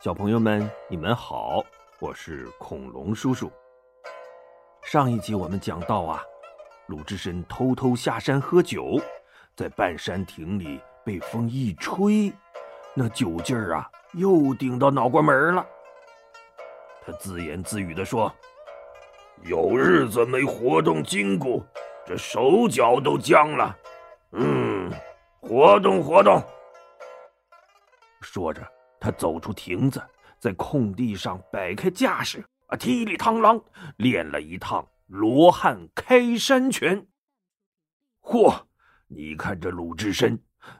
[0.00, 1.62] 小朋友们，你们好，
[1.98, 3.52] 我是恐龙叔叔。
[4.82, 6.24] 上一集我们讲到啊，
[6.86, 8.98] 鲁智深偷偷下山喝酒，
[9.54, 12.32] 在半山亭里被风一吹，
[12.94, 15.66] 那酒劲儿啊又顶到脑瓜门了。
[17.04, 18.34] 他自言自语地说
[19.44, 21.62] ：“有日子没活动筋骨，
[22.06, 23.76] 这手脚都僵了。
[24.32, 24.90] 嗯，
[25.42, 26.42] 活动活动。”
[28.22, 28.66] 说着。
[29.00, 30.00] 他走出亭子，
[30.38, 33.58] 在空地上摆开架势，啊，踢里螳螂
[33.96, 37.06] 练了一趟罗汉开山拳。
[38.20, 38.54] 嚯！
[39.08, 40.38] 你看这鲁智深，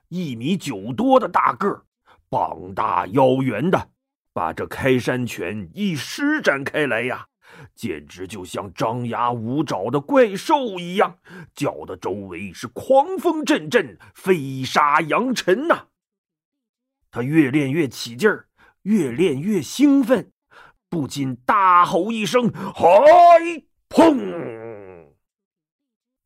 [0.09, 1.83] 一米九多的大个儿，
[2.28, 3.91] 膀大腰圆的，
[4.33, 7.27] 把这开山拳一施展开来呀，
[7.75, 11.19] 简直就像张牙舞爪的怪兽一样，
[11.55, 15.87] 搅得周围是狂风阵阵，飞沙扬尘呐。
[17.10, 18.46] 他越练越起劲儿，
[18.82, 20.33] 越练越兴奋，
[20.89, 25.08] 不禁大吼一声：“嗨！”砰！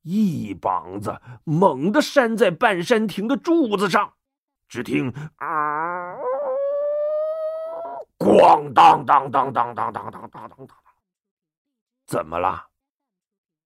[0.03, 4.13] 一膀子猛地扇在半山亭的柱子上，
[4.69, 6.15] 只听“啊！”
[8.19, 10.69] 咣当当当当当当当当当！
[12.07, 12.67] 怎么了？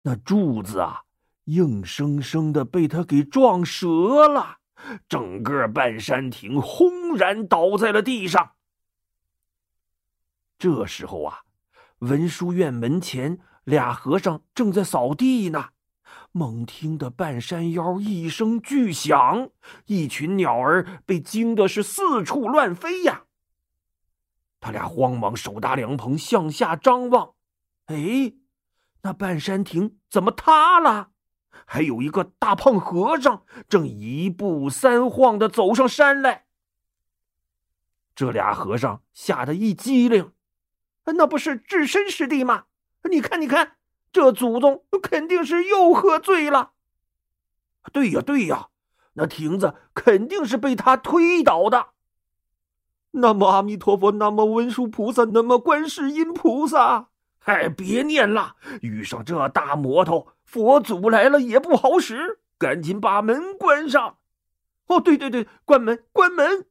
[0.03, 1.03] 那柱子啊，
[1.45, 4.59] 硬生生的被他给撞折了。
[5.09, 8.53] 整个半山亭轰然倒在了地上。
[10.59, 11.43] 这时候啊，
[11.99, 15.71] 文殊院门前俩和尚正在扫地呢。
[16.33, 19.51] 猛听得半山腰一声巨响，
[19.87, 23.25] 一群鸟儿被惊的是四处乱飞呀。
[24.61, 27.35] 他俩慌忙手搭凉棚向下张望，
[27.87, 28.33] 哎，
[29.03, 31.11] 那半山亭怎么塌了？
[31.67, 36.48] 还有一个大胖和尚正一步三晃的走上山来。
[38.19, 40.33] 这俩和尚吓得一激灵，
[41.05, 42.65] 那不是智深师弟吗？
[43.09, 43.77] 你看，你看，
[44.11, 46.73] 这祖宗肯定是又喝醉了。
[47.93, 48.71] 对呀，对呀，
[49.13, 51.91] 那亭子肯定是被他推倒的。
[53.13, 57.11] 那么阿弥陀佛，那么文殊菩萨，那么观世音菩萨。
[57.45, 60.33] 哎，别念了，遇上这大魔头。
[60.43, 64.17] 佛祖来了也不好使，赶紧把门关上。
[64.89, 66.67] 哦，对对对，关门，关门。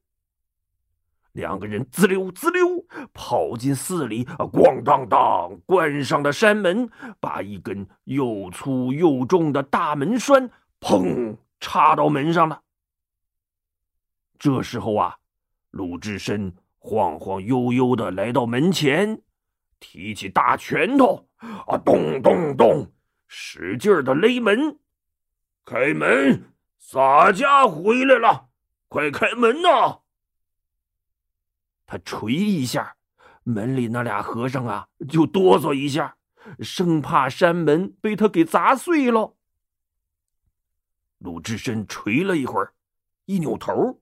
[1.38, 2.84] 两个人滋溜滋溜
[3.14, 6.90] 跑进寺里，啊咣当当关上了山门，
[7.20, 10.50] 把一根又粗又重的大门栓
[10.82, 12.64] 砰插到门上了。
[14.40, 15.18] 这时候啊，
[15.70, 19.22] 鲁智深晃晃悠悠的来到门前，
[19.80, 21.28] 提起大拳头，
[21.68, 22.92] 啊，咚咚咚。
[23.28, 24.80] 使劲的勒门，
[25.64, 26.52] 开门！
[26.80, 28.48] 洒家回来了，
[28.88, 30.00] 快开门呐！
[31.88, 32.98] 他锤一下，
[33.44, 36.18] 门里那俩和尚啊就哆嗦一下，
[36.60, 39.36] 生怕山门被他给砸碎了。
[41.18, 42.74] 鲁智深锤了一会儿，
[43.26, 44.02] 一扭头，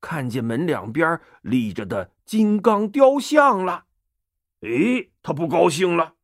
[0.00, 3.84] 看见门两边立着的金刚雕像了。
[4.60, 6.14] 哎，他不高兴了。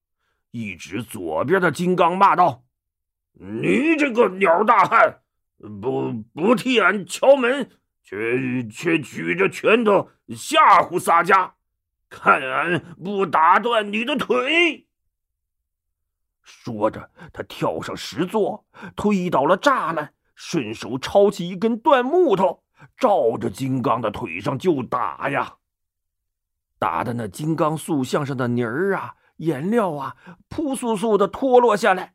[0.52, 2.64] 一指左边的金刚，骂道
[3.34, 5.20] ：“你这个鸟大汉，
[5.80, 7.68] 不不替俺敲门，
[8.04, 11.54] 却却举着拳头吓唬洒家，
[12.08, 14.86] 看俺不打断你的腿！”
[16.42, 22.62] 说着，他跳上石座，推倒了栅栏，顺手抄起一根断木头，
[22.98, 25.56] 照着金刚的腿上就打呀，
[26.78, 29.16] 打的那金刚塑像上的泥儿啊！
[29.38, 30.16] 颜料啊，
[30.48, 32.14] 扑簌簌的脱落下来。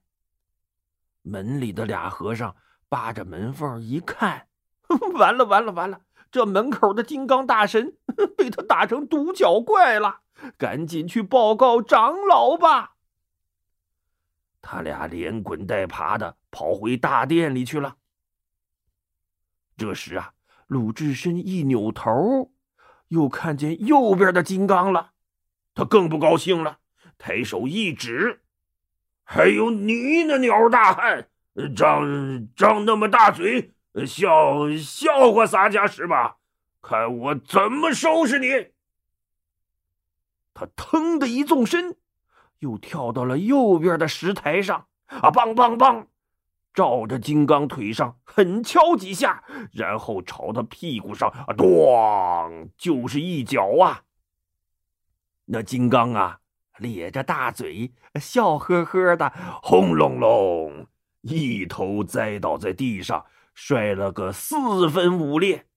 [1.24, 2.56] 门里的俩和尚
[2.88, 4.48] 扒着门缝一看，
[5.14, 6.02] 完了完了完了！
[6.32, 7.98] 这门口的金刚大神
[8.38, 10.22] 被他打成独角怪了，
[10.58, 12.96] 赶紧去报告长老吧。
[14.62, 17.96] 他俩连滚带爬的跑回大殿里去了。
[19.78, 20.34] 这时啊，
[20.68, 22.52] 鲁智深一扭头，
[23.08, 25.14] 又看见右边的金刚了，
[25.74, 26.80] 他更不高兴了。
[27.18, 28.42] 抬手一指，
[29.24, 31.30] 还有你那鸟大汉，
[31.76, 33.74] 张张那么大嘴，
[34.06, 36.38] 笑笑话洒家是吧？
[36.82, 38.48] 看我怎么收拾你！
[40.54, 41.98] 他腾的一纵身，
[42.60, 46.06] 又跳到了右边的石台上，啊，梆梆梆，
[46.74, 49.44] 照着金刚腿上狠敲几下，
[49.74, 54.04] 然后朝他屁股上啊，咣，就是一脚啊！
[55.46, 56.40] 那金刚啊！
[56.78, 57.92] 咧着大嘴，
[58.22, 60.88] 笑呵呵的，轰隆隆，
[61.24, 63.26] 一头栽倒在地上，
[63.62, 65.68] 摔了个四分五裂。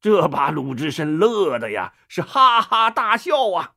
[0.00, 3.74] 这把鲁智深乐的呀是哈哈大笑啊。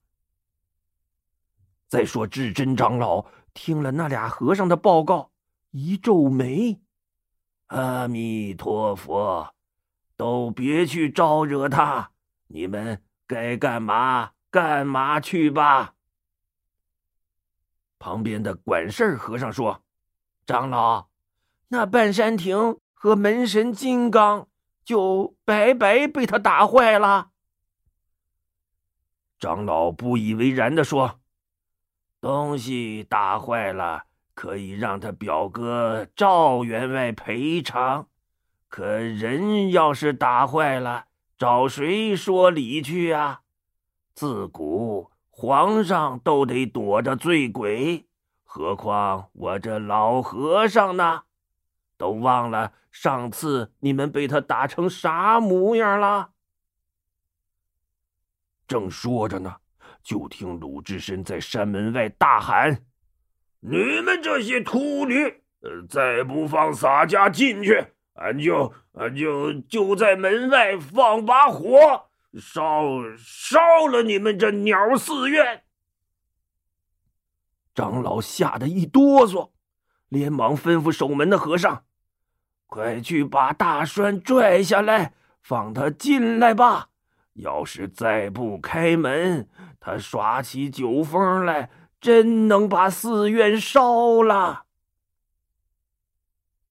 [1.87, 3.25] 再说智真长老
[3.55, 5.31] 听了那俩和尚的报告，
[5.71, 6.79] 一皱眉
[7.67, 9.55] ：“阿弥陀佛，
[10.15, 12.11] 都别去招惹他，
[12.49, 15.95] 你们该干嘛干嘛去吧。”
[17.97, 19.83] 旁边的管事儿和尚说
[20.45, 21.09] ：“长老，
[21.69, 24.47] 那半山亭和门神金刚。”
[24.83, 27.29] 就白白被他打坏了。
[29.39, 31.19] 长老不以为然的说
[32.19, 38.07] ：“东西打坏了，可以让他表哥赵员外赔偿；
[38.67, 41.05] 可人要是打坏了，
[41.37, 43.41] 找谁说理去啊？
[44.15, 48.07] 自古皇上都得躲着醉鬼，
[48.43, 51.23] 何况我这老和尚呢？
[52.01, 56.31] 都忘了。”上次你们被他打成啥模样了？
[58.67, 59.55] 正说着呢，
[60.03, 62.83] 就听鲁智深在山门外大喊
[63.61, 65.23] ：“你们这些秃驴，
[65.61, 72.09] 呃，再不放洒家进去，俺就俺就就在门外放把火，
[72.39, 72.83] 烧
[73.17, 75.63] 烧了你们这鸟寺院！”
[77.73, 79.51] 长老吓得一哆嗦，
[80.09, 81.85] 连忙吩咐守门的和尚。
[82.71, 86.87] 快去把大栓拽下来，放他进来吧！
[87.33, 91.69] 要是再不开门，他耍起酒疯来，
[91.99, 94.67] 真能把寺院烧了。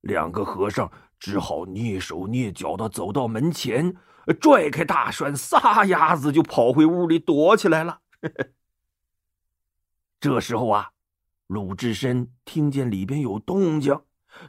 [0.01, 3.95] 两个和尚只好蹑手蹑脚的走到门前，
[4.41, 8.01] 拽开大栓，撒丫子就跑回屋里躲起来了。
[10.19, 10.93] 这时候啊，
[11.47, 14.01] 鲁智深听见里边有动静。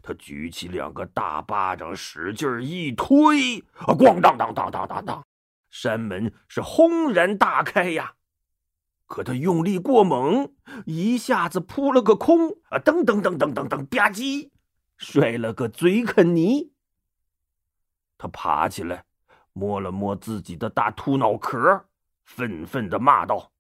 [0.02, 5.26] 他举起两个大巴掌，使劲一推，啊，咣当当当当当当，
[5.70, 8.14] 山门是轰然大开呀！
[9.06, 10.54] 可他用力过猛，
[10.86, 14.50] 一下子扑了个空，啊，噔噔噔噔噔噔，吧唧，
[14.98, 16.72] 摔了个嘴啃泥。
[18.18, 19.04] 他爬起来，
[19.52, 21.86] 摸了摸自己的大秃脑壳，
[22.24, 23.52] 愤愤的骂道：“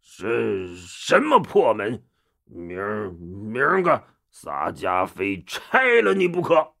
[0.00, 2.02] 是什么破门？
[2.44, 6.74] 明儿明儿个！”洒家非拆了你不可！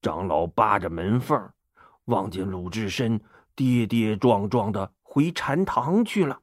[0.00, 1.50] 长老扒着门缝，
[2.04, 3.20] 望见鲁智深
[3.54, 6.40] 跌跌撞撞的回禅堂去了。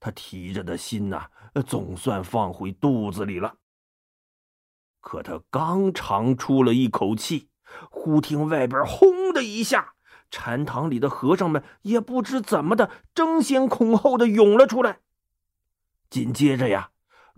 [0.00, 1.28] 他提着的心呐，
[1.66, 3.56] 总算放回肚子里了。
[5.00, 7.48] 可他刚长出了一口气，
[7.90, 9.94] 忽听外边轰的一下，
[10.30, 15.00] 禅堂里的和尚们也不知怎么的，争先恐后的涌了出来。
[16.10, 16.90] 紧接着呀。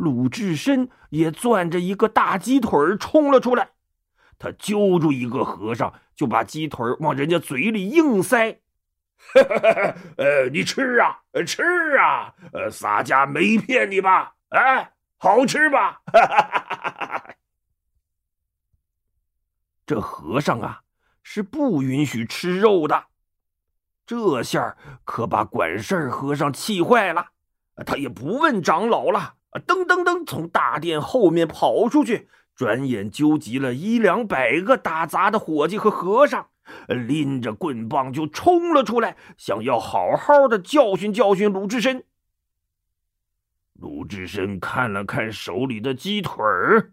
[0.03, 3.71] 鲁智深也攥着一个大鸡腿冲了出来，
[4.37, 8.61] 他揪住一个和尚，就把鸡腿往人家嘴里硬塞。
[10.19, 11.63] 呃，你吃啊，吃
[11.97, 14.35] 啊，呃，洒家没骗你吧？
[14.49, 16.03] 哎，好吃吧？
[19.87, 20.83] 这和尚啊，
[21.23, 23.05] 是不允许吃肉的。
[24.05, 27.29] 这下可把管事和尚气坏了，
[27.87, 29.35] 他也不问长老了。
[29.53, 36.49] 啊噔噔噔，从大殿后面跑出去，转眼纠集了一两百个打杂的伙计和和尚，
[36.89, 42.05] 拎着棍棒就冲了出来，想要好好的教训教训鲁智深。
[43.75, 46.93] 鲁智深看了看手里的鸡腿儿，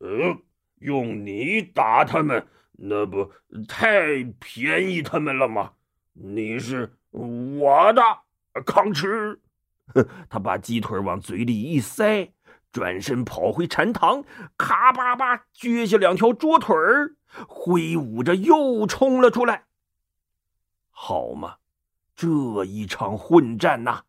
[0.00, 0.42] 嗯，
[0.80, 3.30] 用你打他们，那不
[3.68, 5.72] 太便宜他们了吗？
[6.14, 8.02] 你是我的，
[8.64, 9.38] 吭哧。
[10.28, 12.32] 他把鸡腿往嘴里一塞，
[12.70, 14.24] 转身跑回禅堂，
[14.56, 17.16] 咔吧吧撅下两条桌腿儿，
[17.48, 19.64] 挥舞着又冲了出来。
[20.90, 21.56] 好嘛，
[22.14, 24.02] 这一场混战呐，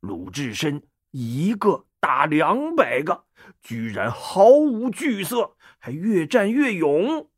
[0.00, 3.24] 鲁智深一个打两百个，
[3.60, 7.28] 居然毫无惧色，还越战越勇。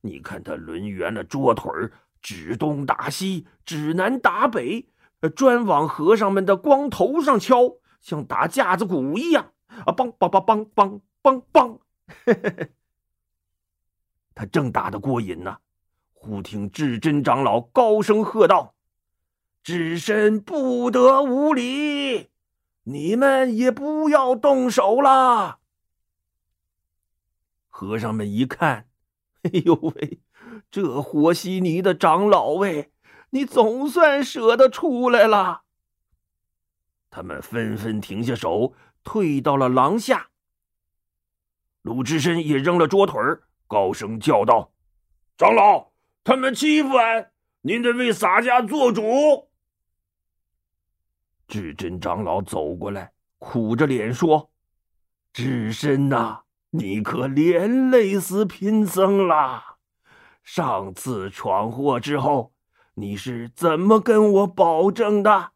[0.00, 4.88] 你看他抡圆了桌腿儿，指东打西，指南打北。
[5.28, 9.92] 专往和尚们的光头上敲，像打架子鼓一样啊！
[9.92, 11.78] 梆梆梆梆梆梆梆！
[14.34, 15.58] 他正打得过瘾呢，
[16.12, 18.74] 忽听智真长老高声喝道
[19.64, 22.28] ：“智深不得无礼，
[22.84, 25.58] 你们也不要动手了。”
[27.68, 28.88] 和尚们一看，
[29.42, 30.20] 哎呦喂，
[30.70, 32.92] 这和稀泥的长老喂！
[33.30, 35.62] 你总算舍得出来了。
[37.10, 40.28] 他们纷纷停下手，退到了廊下。
[41.82, 43.20] 鲁智深也扔了桌腿
[43.66, 44.72] 高声叫道
[45.38, 45.90] ：“长老，
[46.22, 47.32] 他们欺负俺，
[47.62, 49.48] 您得为洒家做主。”
[51.48, 54.50] 智真长老走过来，苦着脸说
[55.32, 59.78] ：“智深呐，你可连累死贫僧了。
[60.42, 62.52] 上次闯祸之后，
[62.98, 65.52] 你是怎么跟我保证的？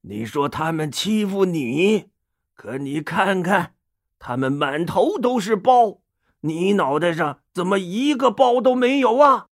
[0.00, 2.06] 你说他们欺负你，
[2.54, 3.74] 可你看看，
[4.18, 6.00] 他们满头都是包，
[6.40, 9.48] 你脑袋上怎么一个包都没有啊？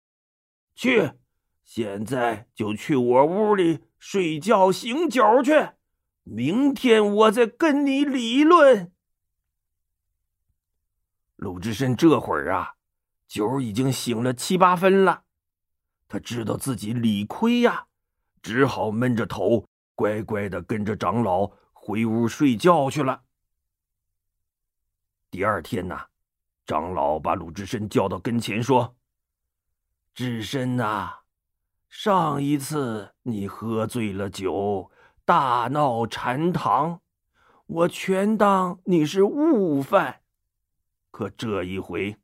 [0.77, 1.15] 去，
[1.65, 5.71] 现在就去我屋里。”睡觉醒酒去，
[6.23, 8.93] 明天我再跟你理论。
[11.35, 12.75] 鲁智深这会儿啊，
[13.27, 15.25] 酒已经醒了七八分了，
[16.09, 17.87] 他知道自己理亏呀，
[18.43, 23.23] 只好闷着头，乖乖的跟着长老回屋睡觉去了。
[25.31, 26.07] 第二天呐，
[26.65, 28.97] 长老把鲁智深叫到跟前说
[30.15, 31.15] ：“智深呐。”
[31.91, 34.91] 上一次你喝醉了酒，
[35.25, 37.01] 大闹禅堂，
[37.67, 40.21] 我全当你是误犯。
[41.11, 42.19] 可这一回，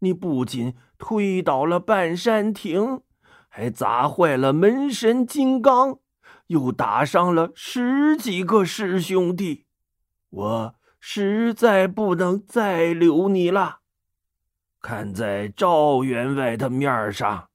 [0.00, 3.00] 你不仅推倒了半山亭，
[3.56, 5.98] 还砸坏了门神金刚，
[6.48, 9.64] 又打伤了十几个师兄弟，
[10.28, 13.78] 我实在不能再留你了。
[14.82, 17.48] 看在赵员外的面上。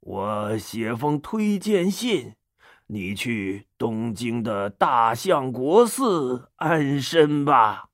[0.00, 2.34] 我写封推荐信，
[2.88, 7.88] 你去东京的大相国寺安身吧。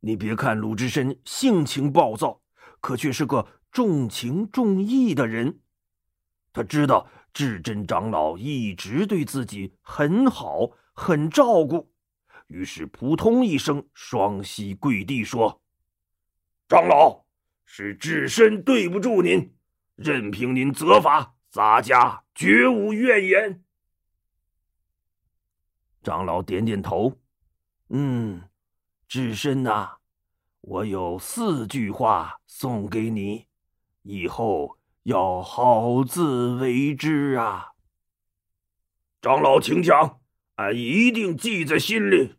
[0.00, 2.40] 你别看鲁智深性情暴躁，
[2.80, 5.60] 可却是个重情重义的人。
[6.52, 11.92] 他知道智真长老一直对自己很好，很照顾，
[12.46, 15.60] 于是扑通一声，双膝跪地说
[16.68, 17.24] ：“长老，
[17.66, 19.52] 是智深对不住您。”
[19.96, 23.64] 任凭您责罚，洒家绝无怨言。
[26.00, 27.20] 长老点点头，
[27.88, 28.48] 嗯，
[29.08, 29.96] 智深呐，
[30.60, 33.46] 我有四句话送给你，
[34.04, 37.72] 以后要好自为之啊。
[39.20, 40.20] 长老，请讲，
[40.54, 42.36] 俺一定记在心里。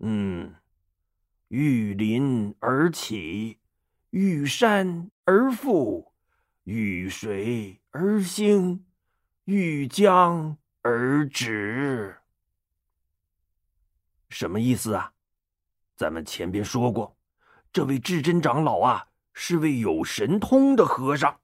[0.00, 0.54] 嗯，
[1.48, 3.58] 遇林而起。
[4.10, 6.12] 遇山而复，
[6.64, 8.84] 遇水而兴，
[9.44, 12.16] 遇江而止。
[14.28, 15.12] 什么意思啊？
[15.94, 17.16] 咱们前边说过，
[17.72, 21.40] 这位至真长老啊，是位有神通的和尚，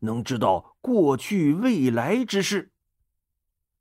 [0.00, 2.72] 能知道过去未来之事。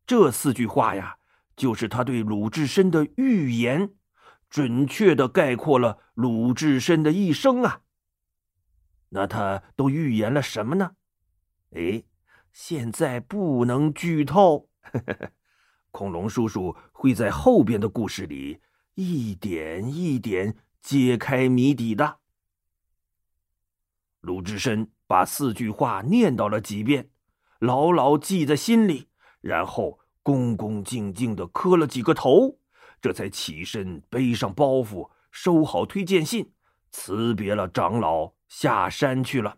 [0.05, 1.17] 这四句话呀，
[1.55, 3.93] 就是他对鲁智深的预言，
[4.49, 7.81] 准确的概括了鲁智深的一生啊。
[9.09, 10.91] 那他都预言了什么呢？
[11.71, 12.03] 哎，
[12.51, 14.69] 现在不能剧透，
[15.91, 18.61] 恐龙叔叔会在后边的故事里
[18.95, 22.19] 一点一点揭开谜底的。
[24.27, 27.09] 鲁智深把四句话念叨了几遍，
[27.59, 29.07] 牢牢记在心里，
[29.39, 32.59] 然后恭恭敬敬的磕了几个头，
[33.01, 36.51] 这才起身背上包袱，收好推荐信，
[36.91, 38.33] 辞别了长老。
[38.49, 39.57] 下山去了。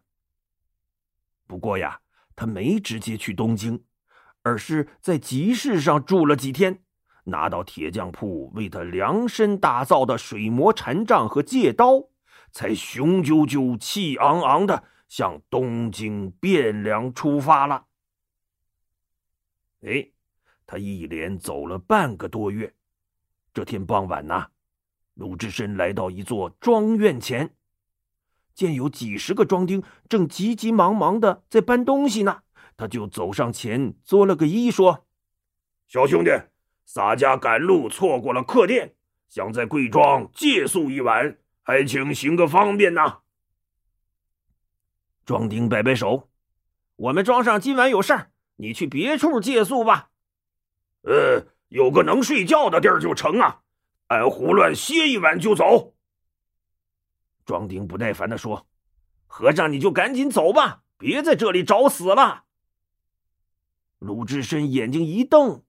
[1.46, 2.00] 不过呀，
[2.36, 3.84] 他没直接去东京，
[4.42, 6.84] 而是在集市上住了几天，
[7.26, 12.06] 拿到铁匠铺为他量身打造的水磨禅杖和戒刀，
[12.52, 17.86] 才雄赳赳、气昂昂的向东京汴梁出发了。
[19.82, 20.10] 哎，
[20.66, 22.74] 他一连走了半个多月。
[23.54, 24.48] 这天傍晚呐，
[25.16, 27.56] 鲁智深来到一座庄院前。
[28.54, 32.44] 见有几十个庄丁正急急忙忙的在搬东西呢，
[32.76, 35.08] 他就走上前作了个揖，说
[35.88, 36.32] ：“小兄弟，
[36.86, 38.96] 洒家赶路错过了客店，
[39.30, 41.38] 想在贵庄借宿一晚，
[41.70, 43.20] 还请行个方便呐。”
[45.24, 46.28] 庄丁摆摆手
[46.98, 50.10] ：“我们庄上今晚有事儿，你去别处借宿吧。
[51.06, 53.62] ”“呃，有个能睡觉的地儿就成啊，
[54.08, 55.94] 俺胡乱歇一晚就走。”
[57.46, 58.66] 庄丁不耐烦的说
[59.28, 62.46] ：“和尚，你就赶紧走吧，别在这里找死了。”
[64.00, 65.64] 鲁智深眼睛一瞪：“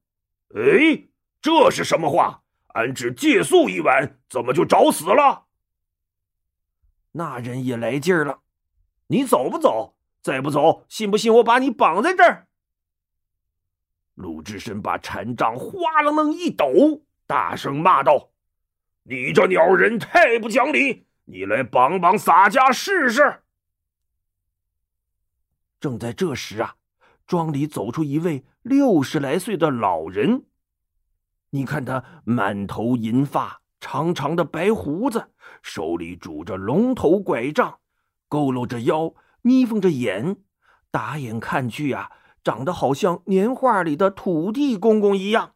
[0.57, 1.11] 哎，
[1.43, 2.43] 这是什么话？
[2.69, 5.49] 俺只借宿一晚，怎么就找死了？”
[7.13, 8.41] 那人也来劲儿了
[9.09, 9.97] ：“你走不走？
[10.23, 12.47] 再不走，信不信我把你绑在这儿？”
[14.15, 18.31] 鲁智深把禅杖哗啦楞一抖，大声骂道
[19.05, 23.43] ：“你这鸟人太不讲理！”你来绑绑洒家试试。
[25.79, 26.75] 正在这时啊，
[27.25, 30.45] 庄里走出一位六十来岁的老人。
[31.51, 35.31] 你看他满头银发，长长的白胡子，
[35.63, 37.81] 手里拄着龙头拐杖，
[38.29, 40.37] 佝偻着腰，眯缝着眼，
[40.91, 42.11] 打眼看去呀，
[42.43, 45.55] 长得好像年画里的土地公公一样。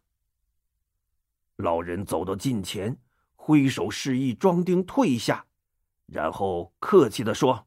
[1.56, 2.98] 老人走到近前，
[3.34, 5.46] 挥手示意庄丁退下，
[6.06, 7.66] 然后客气的说：“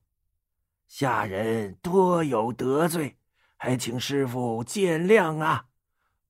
[0.88, 3.17] 下人多有得罪，
[3.56, 5.65] 还请师傅见谅啊。”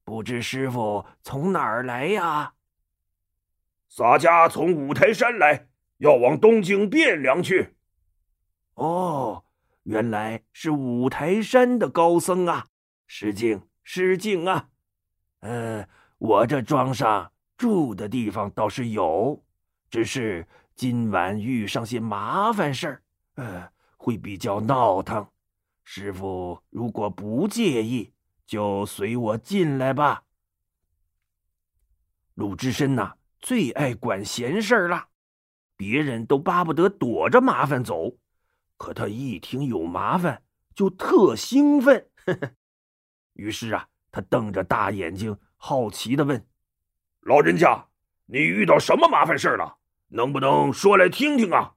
[0.06, 2.54] 不知师傅从哪儿来呀？
[3.90, 7.76] 洒家从五台山来，要往东京汴梁去。
[8.76, 9.44] 哦，
[9.84, 12.68] 原来是五台山的高僧啊！
[13.06, 14.70] 失敬失敬啊！
[15.40, 15.88] 呃，
[16.18, 19.44] 我这庄上住的地方倒是有，
[19.90, 23.02] 只是今晚遇上些麻烦事儿，
[23.36, 25.28] 呃，会比较闹腾。
[25.84, 28.14] 师傅如果不介意。
[28.48, 30.24] 就随我进来吧。
[32.36, 35.10] 鲁智深呐，最爱管闲事儿了，
[35.78, 38.18] 别人都巴不得躲着麻烦走，
[38.76, 40.44] 可他一听有麻烦，
[40.76, 42.10] 就特兴奋。
[43.34, 46.46] 于是啊，他瞪着大眼睛，好奇的问
[47.22, 47.88] ：“老人家，
[48.26, 49.78] 你遇到什么麻烦事了？
[50.08, 51.76] 能不能说来听听啊？”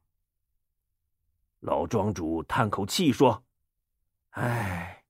[1.61, 3.45] 老庄主叹口气说
[4.31, 5.05] ：“唉。”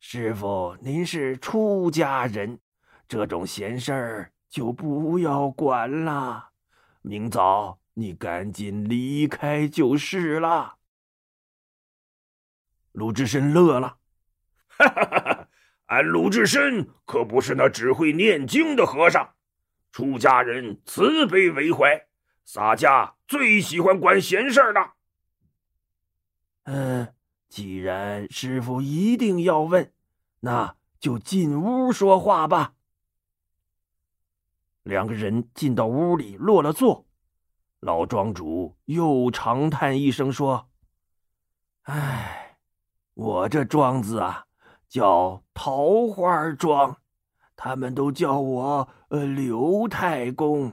[0.00, 2.60] 师傅，您是出家人，
[3.08, 6.50] 这种闲事儿就不要管了。
[7.02, 10.76] 明早你赶紧离开就是了。
[12.92, 13.98] 鲁智深乐了，
[14.68, 15.48] 哈哈哈哈！
[15.86, 19.34] 俺鲁智深可不是那只会念经的和尚，
[19.90, 22.06] 出家人慈悲为怀，
[22.44, 24.92] 洒家最喜欢管闲事儿的。
[26.62, 27.14] 嗯。
[27.48, 29.90] 既然师傅一定要问，
[30.40, 32.74] 那就进屋说话吧。
[34.82, 37.07] 两个人进到屋里，落了座。
[37.80, 40.68] 老庄主又长叹一声说
[41.84, 42.58] ：“唉，
[43.14, 44.46] 我这庄子啊，
[44.88, 46.96] 叫桃花庄，
[47.56, 50.72] 他们都叫我呃刘太公。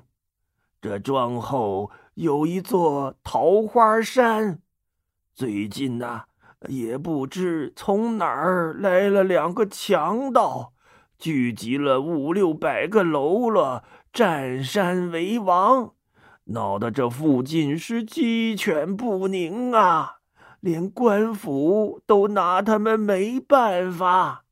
[0.82, 4.62] 这庄后有一座桃花山，
[5.34, 6.26] 最近呐。”
[6.70, 10.74] 也不知从哪儿来了两个强盗，
[11.16, 15.94] 聚集了五六百个喽啰，占山为王，
[16.46, 20.20] 闹得这附近是鸡犬不宁啊！
[20.60, 24.46] 连官府都拿他们没办法。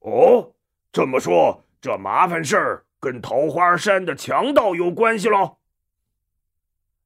[0.00, 0.52] 哦，
[0.90, 5.58] 这么说，这麻烦事儿跟桃花山的强盗有关系喽？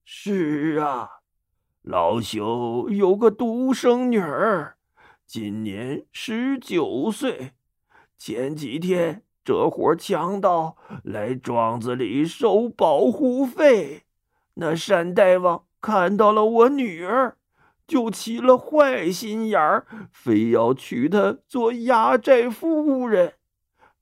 [0.05, 1.11] 是啊。
[1.83, 4.77] 老朽有个独生女儿，
[5.27, 7.53] 今年十九岁。
[8.19, 14.03] 前几天，这伙强盗来庄子里收保护费，
[14.55, 17.37] 那山大王看到了我女儿，
[17.87, 23.35] 就起了坏心眼儿，非要娶她做压寨夫人，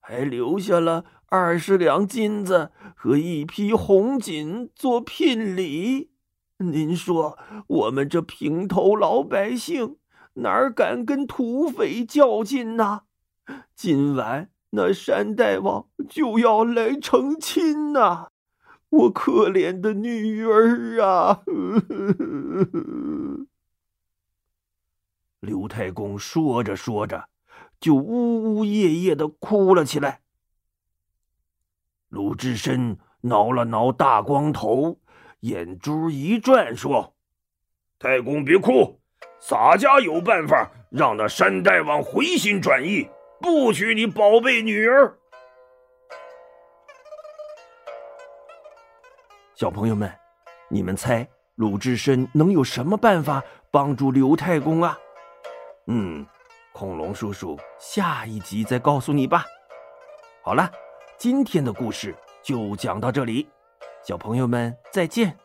[0.01, 6.11] 还留下了二十两金子和一批红锦做聘礼。
[6.57, 9.99] 您说我们这平头老百姓
[10.37, 13.03] 哪敢跟土匪较劲呐？
[13.77, 18.29] 今晚那山大王就要来成亲呐！
[18.91, 21.43] 我可怜的女儿啊！
[25.41, 27.29] 刘太公说着说着，
[27.81, 30.21] 就呜呜咽咽的哭了起来。
[32.09, 35.01] 鲁智深挠了挠大光头。
[35.41, 37.15] 眼珠一转，说
[38.01, 38.99] ：“太公别哭，
[39.41, 43.07] 洒家有办法让那山大王回心转意，
[43.45, 45.19] 不娶你宝贝女儿。”
[49.55, 50.11] 小朋友们，
[50.71, 54.99] 你们猜鲁智深能有什么办法帮助刘太公啊？
[55.89, 56.27] 嗯，
[56.73, 59.45] 恐龙叔叔下一集再告诉你吧。
[60.43, 60.71] 好了，
[61.19, 63.47] 今天的故事就讲到这里。
[64.03, 65.37] 小朋友们，再见。